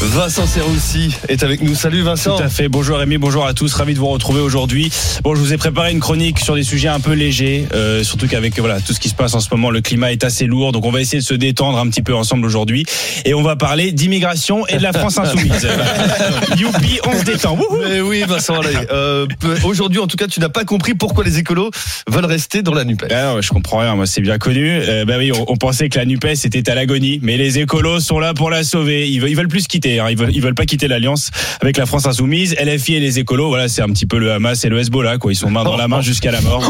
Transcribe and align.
Vincent 0.00 0.46
Serroussi 0.46 1.16
est 1.28 1.42
avec 1.42 1.62
nous. 1.62 1.74
Salut 1.74 2.02
Vincent. 2.02 2.36
Tout 2.36 2.42
à 2.42 2.48
fait. 2.48 2.68
Bonjour 2.68 2.98
Rémi, 2.98 3.18
bonjour 3.18 3.46
à 3.46 3.54
tous. 3.54 3.72
Ravi 3.74 3.94
de 3.94 3.98
vous 3.98 4.08
retrouver 4.08 4.40
aujourd'hui. 4.40 4.90
Bon, 5.22 5.34
je 5.34 5.40
vous 5.40 5.52
ai 5.52 5.56
préparé 5.56 5.92
une 5.92 6.00
chronique 6.00 6.38
sur 6.38 6.54
des 6.54 6.62
sujets 6.62 6.88
un 6.88 7.00
peu 7.00 7.12
légers, 7.12 7.66
euh, 7.74 8.02
surtout 8.02 8.26
qu'avec 8.26 8.58
voilà 8.58 8.80
tout 8.80 8.92
ce 8.92 9.00
qui 9.00 9.08
se 9.08 9.14
passe 9.14 9.34
en 9.34 9.40
ce 9.40 9.48
moment, 9.50 9.70
le 9.70 9.80
climat 9.80 10.12
est 10.12 10.24
assez 10.24 10.46
lourd, 10.46 10.72
donc 10.72 10.84
on 10.84 10.90
va 10.90 11.00
essayer 11.00 11.18
de 11.18 11.24
se 11.24 11.34
détendre 11.34 11.78
un 11.78 11.88
petit 11.88 12.02
peu 12.02 12.14
ensemble 12.14 12.46
aujourd'hui. 12.46 12.84
Et 13.24 13.34
on 13.34 13.42
va 13.42 13.56
parler 13.56 13.92
d'immigration 13.92 14.66
et 14.66 14.76
de 14.76 14.82
la 14.82 14.92
France 14.92 15.18
insoumise. 15.18 15.68
Youpi, 16.56 16.98
on 17.06 17.18
se 17.18 17.24
détend. 17.24 17.58
Mais 17.88 18.00
oui 18.00 18.24
Vincent, 18.26 18.60
allez. 18.60 18.76
Euh, 18.90 19.26
aujourd'hui 19.64 19.98
en 19.98 20.06
tout 20.06 20.16
cas 20.16 20.26
tu 20.26 20.40
n'as 20.40 20.48
pas 20.48 20.64
compris 20.64 20.94
pourquoi 20.94 21.24
les 21.24 21.38
écolos 21.38 21.70
veulent 22.08 22.24
rester 22.24 22.62
dans 22.62 22.74
la 22.74 22.84
NUPES. 22.84 23.06
Ah 23.10 23.34
non, 23.34 23.40
je 23.40 23.48
comprends 23.50 23.78
rien, 23.78 23.94
moi 23.94 24.06
c'est 24.06 24.20
bien 24.20 24.38
connu. 24.38 24.68
Euh, 24.70 25.04
bah 25.04 25.14
oui, 25.18 25.32
on, 25.32 25.44
on 25.52 25.56
pensait 25.56 25.88
que 25.88 25.98
la 25.98 26.04
Nupes 26.04 26.24
était 26.24 26.70
à 26.70 26.74
l'agonie, 26.74 27.18
mais 27.22 27.36
les 27.36 27.58
écolos 27.58 28.00
sont 28.00 28.18
là 28.18 28.34
pour 28.34 28.50
la 28.50 28.64
sauver. 28.64 29.08
Ils 29.08 29.20
veulent, 29.20 29.30
ils 29.30 29.36
veulent 29.36 29.48
plus 29.48 29.66
quitter, 29.66 29.81
hein. 29.86 30.06
ils 30.10 30.16
veulent, 30.18 30.30
ils 30.34 30.42
veulent 30.42 30.54
pas 30.54 30.64
quitter 30.66 30.88
l'alliance 30.88 31.30
avec 31.60 31.76
la 31.76 31.86
France 31.86 32.06
insoumise. 32.06 32.54
LFI 32.60 32.94
et 32.94 33.00
les 33.00 33.18
écolos, 33.18 33.48
voilà, 33.48 33.68
c'est 33.68 33.82
un 33.82 33.88
petit 33.88 34.06
peu 34.06 34.18
le 34.18 34.32
Hamas 34.32 34.64
et 34.64 34.68
le 34.68 34.78
Hezbollah, 34.80 35.18
quoi. 35.18 35.32
Ils 35.32 35.36
sont 35.36 35.50
main 35.50 35.64
dans 35.64 35.76
la 35.76 35.88
main 35.88 36.00
jusqu'à 36.00 36.30
la 36.30 36.40
mort. 36.40 36.62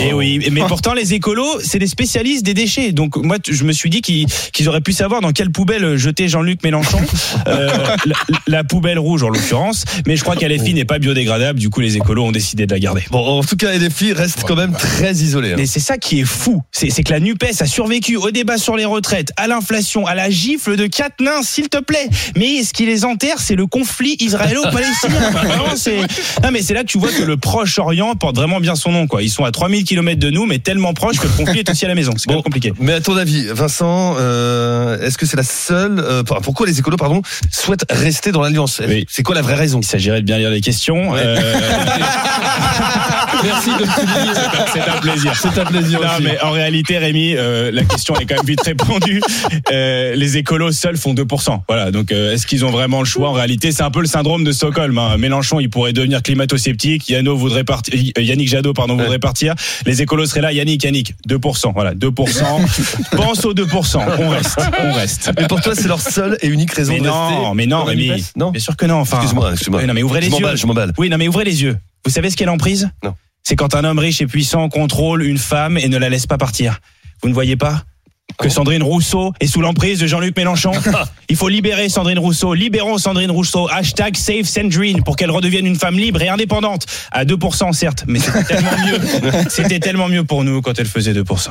Et 0.00 0.12
oui, 0.12 0.48
mais 0.50 0.62
pourtant 0.68 0.94
les 0.94 1.14
écolos, 1.14 1.60
c'est 1.62 1.78
des 1.78 1.86
spécialistes 1.86 2.44
des 2.44 2.54
déchets. 2.54 2.92
Donc 2.92 3.16
moi, 3.16 3.36
je 3.48 3.64
me 3.64 3.72
suis 3.72 3.90
dit 3.90 4.00
qu'ils 4.00 4.26
auraient 4.68 4.80
pu 4.80 4.92
savoir 4.92 5.20
dans 5.20 5.32
quelle 5.32 5.50
poubelle 5.50 5.96
jeter 5.96 6.28
Jean-Luc 6.28 6.62
Mélenchon, 6.62 7.00
Euh, 7.48 7.70
la, 8.06 8.16
la 8.46 8.64
poubelle 8.64 8.98
rouge 8.98 9.22
en 9.22 9.28
l'occurrence. 9.28 9.84
Mais 10.06 10.16
je 10.16 10.22
crois 10.22 10.36
qu'LFI 10.36 10.74
n'est 10.74 10.84
pas 10.84 10.98
biodégradable. 10.98 11.58
Du 11.58 11.70
coup, 11.70 11.80
les 11.80 11.96
écolos 11.96 12.24
ont 12.24 12.32
décidé 12.32 12.66
de 12.66 12.72
la 12.72 12.78
garder. 12.80 13.02
Bon 13.10 13.18
en 13.38 13.42
tout 13.42 13.56
cas 13.56 13.72
les 13.72 13.90
filles 13.90 14.12
restent 14.12 14.44
quand 14.46 14.56
même 14.56 14.72
très 14.72 15.14
isolées. 15.14 15.52
hein. 15.52 15.56
Mais 15.58 15.66
c'est 15.66 15.80
ça 15.80 15.96
qui 15.98 16.20
est 16.20 16.24
fou, 16.24 16.62
c'est 16.72 16.88
que 17.02 17.10
la 17.12 17.20
Nupes 17.20 17.42
a 17.58 17.66
survécu 17.66 18.16
au 18.16 18.30
débat 18.30 18.58
sur 18.58 18.76
les 18.76 18.84
retraites, 18.84 19.32
à 19.36 19.46
l'inflation, 19.48 20.06
à 20.06 20.14
la 20.14 20.30
gifle 20.30 20.76
de 20.76 20.86
quatre 20.86 21.20
nains, 21.20 21.42
s'il 21.42 21.68
te 21.68 21.78
plaît. 21.78 22.08
Mais 22.36 22.51
ce 22.62 22.72
qui 22.72 22.86
les 22.86 23.04
enterre, 23.04 23.36
c'est 23.38 23.54
le 23.54 23.66
conflit 23.66 24.16
israélo-palestinien. 24.20 25.30
Non 26.42 26.50
mais 26.52 26.62
c'est 26.62 26.74
là 26.74 26.80
que 26.82 26.86
tu 26.86 26.98
vois 26.98 27.10
que 27.10 27.22
le 27.22 27.36
Proche-Orient 27.36 28.14
porte 28.16 28.36
vraiment 28.36 28.60
bien 28.60 28.74
son 28.74 28.90
nom 28.92 29.06
quoi. 29.06 29.22
Ils 29.22 29.30
sont 29.30 29.44
à 29.44 29.50
3000 29.50 29.84
km 29.84 30.18
de 30.18 30.30
nous, 30.30 30.46
mais 30.46 30.58
tellement 30.58 30.92
proches 30.94 31.18
que 31.18 31.26
le 31.26 31.32
conflit 31.32 31.60
est 31.60 31.70
aussi 31.70 31.84
à 31.84 31.88
la 31.88 31.94
maison. 31.94 32.12
C'est 32.16 32.26
quand 32.26 32.34
même 32.34 32.42
compliqué. 32.42 32.72
Mais 32.78 32.94
à 32.94 33.00
ton 33.00 33.16
avis, 33.16 33.46
Vincent, 33.48 34.16
euh, 34.18 35.00
est-ce 35.00 35.18
que 35.18 35.26
c'est 35.26 35.36
la 35.36 35.42
seule 35.42 35.98
euh, 35.98 36.22
Pourquoi 36.22 36.66
les 36.66 36.78
écolos, 36.78 36.96
pardon, 36.96 37.22
souhaitent 37.50 37.84
rester 37.90 38.32
dans 38.32 38.42
l'alliance? 38.42 38.80
Oui. 38.86 39.06
C'est 39.08 39.22
quoi 39.22 39.34
la 39.34 39.42
vraie 39.42 39.54
raison? 39.54 39.80
Il 39.80 39.86
s'agirait 39.86 40.20
de 40.20 40.26
bien 40.26 40.38
lire 40.38 40.50
les 40.50 40.60
questions. 40.60 41.12
Ouais. 41.12 41.20
Euh, 41.22 41.36
Merci 43.44 43.70
de 43.70 43.84
c'est 44.72 44.80
un 44.80 45.00
plaisir. 45.00 45.32
C'est 45.36 45.58
un 45.58 45.64
plaisir 45.64 46.00
Non, 46.00 46.06
aussi. 46.06 46.22
mais 46.22 46.40
en 46.40 46.50
réalité, 46.50 46.98
Rémi, 46.98 47.34
euh, 47.36 47.70
la 47.72 47.84
question 47.84 48.14
est 48.16 48.26
quand 48.26 48.36
même 48.36 48.46
vite 48.46 48.62
répondue. 48.62 49.20
Euh, 49.72 50.14
les 50.14 50.36
écolos 50.36 50.72
seuls 50.72 50.96
font 50.96 51.14
2%. 51.14 51.62
Voilà. 51.68 51.90
Donc, 51.90 52.12
euh, 52.12 52.32
est-ce 52.42 52.46
qu'ils 52.48 52.64
ont 52.64 52.70
vraiment 52.72 52.98
le 52.98 53.04
choix 53.04 53.28
En 53.28 53.32
réalité, 53.34 53.70
c'est 53.70 53.84
un 53.84 53.90
peu 53.92 54.00
le 54.00 54.08
syndrome 54.08 54.42
de 54.42 54.50
Stockholm. 54.50 54.98
hein. 54.98 55.16
Mélenchon, 55.16 55.60
il 55.60 55.70
pourrait 55.70 55.92
devenir 55.92 56.22
climato-sceptique. 56.22 57.14
Voudrait 57.24 57.62
partir. 57.62 57.94
euh, 58.18 58.20
Yannick 58.20 58.48
Jadot, 58.48 58.72
pardon, 58.72 58.96
voudrait 58.96 59.20
partir. 59.20 59.54
Les 59.86 60.02
écolos 60.02 60.26
seraient 60.26 60.40
là. 60.40 60.52
Yannick, 60.52 60.82
Yannick, 60.82 61.14
2%. 61.28 61.72
Voilà, 61.72 61.94
2%. 61.94 62.42
Pense 63.16 63.44
aux 63.44 63.54
2%. 63.54 64.00
On 64.18 64.28
reste. 64.30 64.58
On 64.82 64.92
reste. 64.92 65.30
Mais 65.38 65.46
pour 65.46 65.60
toi, 65.60 65.76
c'est 65.76 65.86
leur 65.86 66.00
seule 66.00 66.36
et 66.42 66.48
unique 66.48 66.72
raison 66.72 66.92
Mais 66.94 66.98
de 66.98 67.04
rester. 67.08 67.34
non, 67.36 67.54
mais 67.54 67.66
non, 67.66 67.84
Rémi. 67.84 68.10
Non. 68.36 68.50
Bien 68.50 68.60
sûr 68.60 68.76
que 68.76 68.86
non. 68.86 68.96
Enfin, 68.96 69.18
Excuse-moi, 69.18 69.52
excuse-moi. 69.52 69.84
Non, 69.86 69.94
mais 69.94 70.02
ouvrez 70.02 70.20
les 70.20 70.28
je 70.30 70.36
yeux. 70.36 70.56
je 70.56 70.66
m'emballe. 70.66 70.92
Oui, 70.98 71.08
non, 71.10 71.18
mais 71.18 71.28
ouvrez 71.28 71.44
les 71.44 71.62
yeux. 71.62 71.76
Vous 72.04 72.10
savez 72.10 72.28
ce 72.28 72.36
qu'est 72.36 72.44
l'emprise 72.44 72.90
Non. 73.04 73.14
C'est 73.44 73.54
quand 73.54 73.76
un 73.76 73.84
homme 73.84 74.00
riche 74.00 74.20
et 74.20 74.26
puissant 74.26 74.68
contrôle 74.68 75.22
une 75.24 75.38
femme 75.38 75.78
et 75.78 75.86
ne 75.88 75.96
la 75.96 76.08
laisse 76.08 76.26
pas 76.26 76.38
partir. 76.38 76.80
Vous 77.22 77.28
ne 77.28 77.34
voyez 77.34 77.54
pas? 77.56 77.84
Que 78.38 78.48
Sandrine 78.48 78.82
Rousseau 78.82 79.32
est 79.40 79.46
sous 79.46 79.60
l'emprise 79.60 80.00
de 80.00 80.06
Jean-Luc 80.06 80.36
Mélenchon 80.36 80.72
Il 81.28 81.36
faut 81.36 81.48
libérer 81.48 81.88
Sandrine 81.88 82.18
Rousseau. 82.18 82.52
Libérons 82.54 82.98
Sandrine 82.98 83.30
Rousseau. 83.30 83.68
Hashtag 83.70 84.16
Save 84.16 84.44
Sandrine 84.44 85.02
pour 85.02 85.16
qu'elle 85.16 85.30
redevienne 85.30 85.66
une 85.66 85.76
femme 85.76 85.96
libre 85.98 86.20
et 86.20 86.28
indépendante. 86.28 86.84
À 87.10 87.24
2% 87.24 87.72
certes, 87.72 88.04
mais 88.06 88.18
c'était 88.18 88.42
tellement 88.44 88.70
mieux. 88.84 88.98
C'était 89.48 89.78
tellement 89.80 90.08
mieux 90.08 90.24
pour 90.24 90.44
nous 90.44 90.60
quand 90.60 90.78
elle 90.78 90.86
faisait 90.86 91.12
2%. 91.14 91.48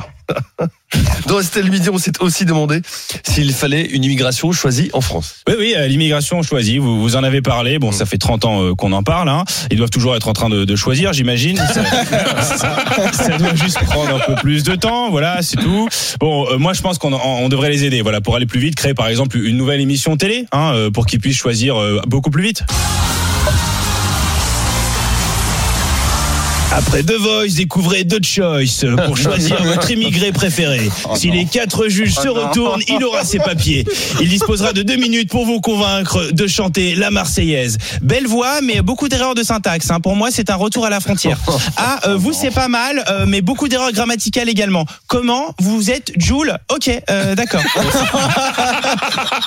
Dans 1.26 1.40
Estelle 1.40 1.70
Midi, 1.70 1.88
on 1.90 1.98
s'est 1.98 2.12
aussi 2.20 2.44
demandé 2.44 2.80
s'il 3.24 3.52
fallait 3.52 3.82
une 3.86 4.04
immigration 4.04 4.52
choisie 4.52 4.90
en 4.92 5.00
France. 5.00 5.36
Oui, 5.48 5.54
oui, 5.58 5.74
euh, 5.76 5.86
l'immigration 5.88 6.42
choisie, 6.42 6.78
vous, 6.78 7.00
vous 7.00 7.16
en 7.16 7.24
avez 7.24 7.40
parlé. 7.42 7.78
Bon, 7.78 7.90
ça 7.92 8.04
fait 8.06 8.18
30 8.18 8.44
ans 8.44 8.62
euh, 8.62 8.74
qu'on 8.74 8.92
en 8.92 9.02
parle. 9.02 9.28
Hein. 9.28 9.44
Ils 9.70 9.78
doivent 9.78 9.90
toujours 9.90 10.14
être 10.14 10.28
en 10.28 10.32
train 10.34 10.48
de, 10.50 10.64
de 10.64 10.76
choisir, 10.76 11.12
j'imagine. 11.12 11.56
Ça, 11.56 11.84
ça- 12.44 13.12
ça 13.12 13.38
doit 13.38 13.54
juste 13.54 13.78
prendre 13.84 14.14
un 14.16 14.18
peu 14.20 14.34
plus 14.36 14.62
de 14.64 14.74
temps. 14.74 15.10
Voilà, 15.10 15.40
c'est 15.42 15.56
tout. 15.56 15.88
Bon, 16.20 16.46
euh, 16.50 16.58
moi, 16.62 16.72
je 16.72 16.80
pense 16.80 16.96
qu'on 16.98 17.12
on 17.12 17.48
devrait 17.48 17.70
les 17.70 17.84
aider. 17.84 18.00
Voilà, 18.02 18.20
pour 18.20 18.36
aller 18.36 18.46
plus 18.46 18.60
vite, 18.60 18.76
créer 18.76 18.94
par 18.94 19.08
exemple 19.08 19.36
une 19.36 19.56
nouvelle 19.56 19.80
émission 19.80 20.16
télé, 20.16 20.46
hein, 20.52 20.72
euh, 20.74 20.90
pour 20.90 21.06
qu'ils 21.06 21.18
puissent 21.18 21.36
choisir 21.36 21.76
euh, 21.76 22.00
beaucoup 22.06 22.30
plus 22.30 22.42
vite. 22.42 22.62
Après 26.74 27.02
The 27.02 27.12
Voice, 27.18 27.54
découvrez 27.56 28.06
The 28.06 28.24
Choice 28.24 28.86
pour 29.06 29.16
choisir 29.18 29.62
votre 29.62 29.90
immigré 29.90 30.32
préféré. 30.32 30.88
si 31.14 31.30
les 31.30 31.44
quatre 31.44 31.88
juges 31.88 32.14
se 32.14 32.28
retournent, 32.28 32.80
il 32.88 33.04
aura 33.04 33.24
ses 33.24 33.38
papiers. 33.38 33.84
Il 34.20 34.28
disposera 34.28 34.72
de 34.72 34.82
deux 34.82 34.96
minutes 34.96 35.28
pour 35.28 35.44
vous 35.44 35.60
convaincre 35.60 36.30
de 36.32 36.46
chanter 36.46 36.94
la 36.94 37.10
Marseillaise. 37.10 37.76
Belle 38.00 38.26
voix, 38.26 38.60
mais 38.62 38.80
beaucoup 38.80 39.08
d'erreurs 39.08 39.34
de 39.34 39.42
syntaxe. 39.42 39.90
hein. 39.90 40.00
Pour 40.00 40.16
moi, 40.16 40.30
c'est 40.30 40.48
un 40.50 40.54
retour 40.56 40.86
à 40.86 40.90
la 40.90 41.00
frontière. 41.00 41.38
Ah, 41.76 42.00
euh, 42.06 42.16
vous, 42.16 42.32
c'est 42.32 42.50
pas 42.50 42.68
mal, 42.68 43.02
euh, 43.08 43.24
mais 43.26 43.40
beaucoup 43.40 43.66
d'erreurs 43.68 43.92
grammaticales 43.92 44.48
également. 44.48 44.84
Comment 45.08 45.54
vous 45.60 45.90
êtes 45.90 46.12
Joule 46.16 46.56
Ok, 46.74 46.90
euh, 47.10 47.34
d'accord. 47.34 47.62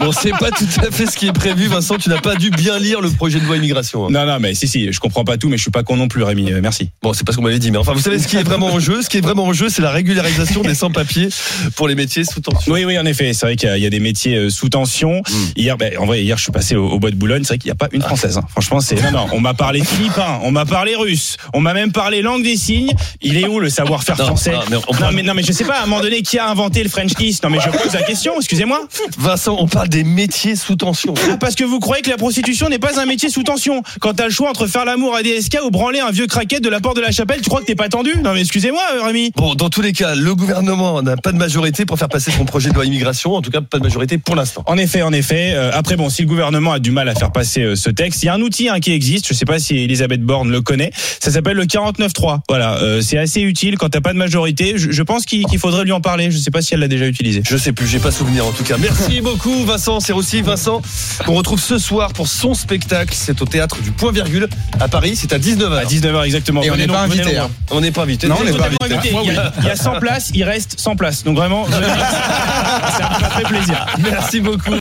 Bon, 0.02 0.12
c'est 0.12 0.31
pas 0.31 0.52
tout 0.52 0.66
à 0.86 0.92
fait 0.92 1.06
ce 1.06 1.16
qui 1.16 1.28
est 1.28 1.31
prévu, 1.34 1.68
Vincent. 1.68 1.97
Tu 1.97 2.09
n'as 2.09 2.19
pas 2.19 2.36
dû 2.36 2.50
bien 2.52 2.78
lire 2.78 3.00
le 3.02 3.09
projet 3.09 3.40
de 3.40 3.46
loi 3.46 3.56
immigration. 3.57 4.06
hein. 4.06 4.09
Non, 4.12 4.25
non, 4.25 4.40
mais 4.40 4.53
si, 4.53 4.68
si, 4.68 4.92
je 4.92 5.00
comprends 5.00 5.24
pas 5.24 5.38
tout, 5.38 5.47
mais 5.50 5.57
je 5.57 5.62
suis 5.62 5.72
pas 5.72 5.84
con 5.84 5.96
non 5.96 6.07
plus, 6.07 6.24
Rémi. 6.24 6.52
Euh, 6.52 6.59
merci. 6.62 6.90
Bon, 7.02 7.13
c'est 7.15 7.25
pas 7.25 7.31
ce 7.31 7.37
qu'on 7.37 7.43
m'avait 7.43 7.59
dit, 7.59 7.71
mais 7.71 7.77
enfin, 7.77 7.93
vous 7.93 7.99
savez 8.01 8.19
ce 8.19 8.27
qui 8.27 8.37
est 8.37 8.43
vraiment 8.43 8.67
en 8.67 8.79
jeu. 8.79 9.01
Ce 9.01 9.09
qui 9.09 9.17
est 9.17 9.21
vraiment 9.21 9.45
en 9.45 9.53
jeu, 9.53 9.69
c'est 9.69 9.81
la 9.81 9.91
régularisation 9.91 10.61
des 10.61 10.75
sans-papiers 10.75 11.29
pour 11.75 11.87
les 11.87 11.95
métiers 11.95 12.23
sous 12.23 12.41
tension. 12.41 12.71
Oui, 12.73 12.85
oui, 12.85 12.97
en 12.99 13.05
effet. 13.05 13.33
C'est 13.33 13.45
vrai 13.45 13.55
qu'il 13.55 13.69
y 13.69 13.71
a- 13.71 13.77
il 13.77 13.83
y, 13.83 13.85
a 13.85 13.89
des 13.89 13.99
métiers 13.99 14.35
euh, 14.35 14.49
sous 14.49 14.69
tension. 14.69 15.21
Hier, 15.55 15.77
ben, 15.77 15.97
en 15.97 16.05
vrai, 16.05 16.21
hier, 16.23 16.37
je 16.37 16.43
suis 16.43 16.51
passé 16.51 16.75
au, 16.75 16.87
au 16.89 16.99
bois 16.99 17.11
de 17.11 17.15
Boulogne. 17.15 17.43
C'est 17.43 17.49
vrai 17.53 17.57
qu'il 17.57 17.69
n'y 17.69 17.73
a 17.73 17.75
pas 17.75 17.87
une 17.91 18.01
française. 18.01 18.37
hein. 18.37 18.43
Franchement, 18.49 18.79
c'est 18.79 18.95
non, 19.01 19.11
non. 19.11 19.27
On 19.31 19.39
m'a 19.39 19.53
parlé 19.53 19.83
philippin, 19.83 20.39
on 20.43 20.51
m'a 20.51 20.65
parlé 20.65 20.95
russe, 20.95 21.37
on 21.53 21.61
m'a 21.61 21.73
même 21.73 21.91
parlé 21.91 22.21
langue 22.21 22.43
des 22.43 22.57
signes. 22.57 22.91
Il 23.21 23.37
est 23.37 23.47
où 23.47 23.59
le 23.59 23.69
savoir-faire 23.69 24.17
français? 24.17 24.51
non, 24.53 24.59
mais 24.69 24.75
on 24.87 24.93
non, 24.93 24.99
parle- 24.99 25.15
mais 25.15 25.23
non, 25.23 25.33
mais 25.33 25.43
je 25.43 25.51
sais 25.51 25.63
pas. 25.65 25.75
À 25.79 25.83
un 25.83 25.85
moment 25.87 26.01
donné, 26.01 26.21
qui 26.21 26.37
a 26.39 26.49
inventé 26.49 26.83
le 26.83 26.89
French 26.89 27.13
kiss? 27.13 27.41
Non, 27.43 27.49
mais 27.49 27.59
je 27.59 27.69
pose 27.69 27.93
la 27.93 28.03
question. 28.03 28.33
Excusez-moi. 28.37 28.87
Vincent, 29.17 29.55
on 29.59 29.67
parle 29.67 29.89
des 29.89 30.03
métiers 30.03 30.55
sous 30.55 30.75
tension. 30.75 31.13
Ah, 31.31 31.37
parce 31.37 31.55
que 31.55 31.63
vous 31.63 31.79
croyez 31.79 32.01
que 32.01 32.09
la 32.09 32.17
prostitution 32.17 32.69
n'est 32.69 32.79
pas 32.79 32.99
un 32.99 33.05
métier 33.05 33.29
sous 33.29 33.43
tension. 33.43 33.83
Quand 33.99 34.13
t'as 34.13 34.25
le 34.25 34.31
choix 34.31 34.49
entre 34.49 34.67
faire 34.67 34.85
l'amour 34.85 35.15
à 35.15 35.23
DSK 35.23 35.57
ou 35.65 35.69
branler 35.71 35.99
un 35.99 36.11
vieux 36.11 36.27
craquette 36.27 36.63
de 36.63 36.69
la 36.69 36.79
porte 36.79 36.95
de 36.97 37.01
la 37.01 37.04
chapelle, 37.11 37.41
tu 37.41 37.49
crois 37.49 37.61
que 37.61 37.66
t'es 37.66 37.75
pas 37.75 37.89
tendu? 37.89 38.13
Non, 38.23 38.33
mais 38.33 38.41
excusez-moi, 38.41 38.81
euh, 38.95 39.03
Rémi. 39.03 39.31
Bon, 39.35 39.55
dans 39.55 39.69
tous 39.69 39.81
les 39.81 39.93
cas, 39.93 40.16
le 40.16 40.35
gouvernement 40.35 41.01
n'a 41.01 41.17
pas 41.17 41.31
de 41.31 41.38
majorité 41.38 41.85
pour 41.85 41.97
faire 41.97 42.09
passer 42.09 42.31
son 42.31 42.45
projet 42.45 42.69
de 42.69 42.75
loi 42.75 42.85
immigration. 42.85 43.35
En 43.35 43.41
tout 43.41 43.51
cas, 43.51 43.61
pas 43.61 43.77
de 43.77 43.83
majorité 43.83 44.17
pour 44.17 44.35
l'instant. 44.35 44.63
En 44.66 44.77
effet, 44.77 45.01
en 45.01 45.13
effet. 45.13 45.53
Euh, 45.55 45.71
après, 45.73 45.95
bon, 45.95 46.09
si 46.09 46.21
le 46.21 46.27
gouvernement 46.27 46.73
a 46.73 46.79
du 46.79 46.91
mal 46.91 47.09
à 47.09 47.15
faire 47.15 47.31
passer 47.31 47.61
euh, 47.61 47.75
ce 47.75 47.89
texte, 47.89 48.23
il 48.23 48.27
y 48.27 48.29
a 48.29 48.33
un 48.33 48.41
outil 48.41 48.69
hein, 48.69 48.79
qui 48.79 48.91
existe. 48.91 49.27
Je 49.27 49.33
sais 49.33 49.45
pas 49.45 49.59
si 49.59 49.77
Elisabeth 49.77 50.21
Borne 50.21 50.51
le 50.51 50.61
connaît. 50.61 50.91
Ça 50.95 51.31
s'appelle 51.31 51.57
le 51.57 51.65
49.3. 51.65 52.39
Voilà, 52.49 52.77
euh, 52.77 53.01
c'est 53.01 53.17
assez 53.17 53.41
utile 53.41 53.77
quand 53.77 53.89
t'as 53.89 54.01
pas 54.01 54.13
de 54.13 54.17
majorité. 54.17 54.73
Je, 54.77 54.91
je 54.91 55.03
pense 55.03 55.25
qu'il 55.25 55.45
faudrait 55.57 55.83
lui 55.83 55.91
en 55.91 56.01
parler. 56.01 56.31
Je 56.31 56.38
sais 56.38 56.51
pas 56.51 56.61
si 56.61 56.73
elle 56.73 56.79
l'a 56.79 56.88
déjà 56.88 57.07
utilisé. 57.07 57.41
Je 57.45 57.57
sais 57.57 57.73
plus, 57.73 57.88
j'ai 57.88 57.99
pas 57.99 58.11
souvenir 58.11 58.45
en 58.45 58.51
tout 58.51 58.63
cas. 58.63 58.77
Merci 58.77 59.21
beaucoup 59.25 59.65
Vincent, 59.65 59.99
c'est 59.99 60.13
aussi 60.13 60.41
Vincent 60.41 60.81
qu'on 61.25 61.33
retrouve 61.33 61.59
ce 61.59 61.77
soir 61.77 62.13
pour 62.13 62.27
son 62.27 62.53
spectacle. 62.53 63.13
C'est 63.15 63.41
au 63.41 63.45
théâtre 63.45 63.81
du 63.81 63.91
Point 63.91 64.11
Virgule 64.11 64.47
à 64.79 64.88
Paris, 64.88 65.15
c'est 65.15 65.33
à 65.33 65.39
19h. 65.39 65.77
À 65.77 65.85
19h 65.85 66.25
exactement. 66.25 66.63
Et 66.63 66.71
on 66.71 66.79
pas 66.95 67.03
invité. 67.03 67.38
hein. 67.38 67.50
On 67.72 67.81
n'est 67.81 67.91
pas 67.91 68.01
invité. 68.03 68.28
Non, 68.28 68.35
on 68.39 68.44
n'est 68.44 68.51
pas 68.51 68.69
Totalement 68.69 68.77
invité. 68.97 69.15
invité. 69.15 69.30
Il 69.30 69.33
y, 69.33 69.38
a, 69.38 69.53
il 69.59 69.65
y 69.65 69.69
a 69.69 69.75
100 69.75 70.00
places, 70.00 70.31
il 70.33 70.44
reste 70.44 70.80
100 70.80 70.95
places. 70.95 71.24
Donc 71.24 71.36
vraiment, 71.38 71.63
venez. 71.63 71.86
ça 72.97 73.09
me 73.21 73.30
très 73.30 73.44
plaisir. 73.44 73.86
Merci 74.00 74.39
beaucoup. 74.42 74.71